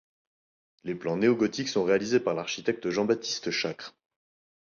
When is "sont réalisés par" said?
1.69-2.33